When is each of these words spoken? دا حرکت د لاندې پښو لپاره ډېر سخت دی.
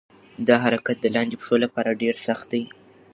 دا 0.47 0.55
حرکت 0.63 0.97
د 1.01 1.05
لاندې 1.15 1.35
پښو 1.41 1.55
لپاره 1.63 1.99
ډېر 2.01 2.15
سخت 2.25 2.45
دی. 2.53 2.63